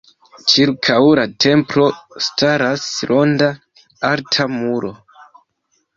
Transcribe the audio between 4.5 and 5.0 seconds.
muro.